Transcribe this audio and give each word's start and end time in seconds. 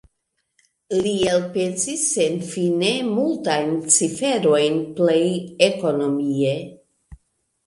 Li 1.07 1.11
elpensis 1.33 2.05
senfine 2.13 2.89
multajn 3.11 3.69
ciferojn 3.99 4.81
plej 4.97 5.21
ekonomie. 5.69 6.57